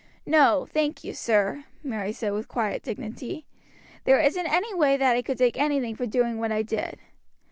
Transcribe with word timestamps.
"No, 0.25 0.65
thank 0.67 1.03
you, 1.03 1.13
sir," 1.13 1.65
Mary 1.83 2.11
said 2.11 2.33
with 2.33 2.47
quiet 2.47 2.81
dignity; 2.81 3.45
"there 4.03 4.19
isn't 4.19 4.47
any 4.51 4.73
way 4.73 4.97
that 4.97 5.15
I 5.15 5.21
could 5.21 5.37
take 5.37 5.59
anything 5.59 5.95
for 5.95 6.07
doing 6.07 6.39
what 6.39 6.51
I 6.51 6.63
did." 6.63 6.97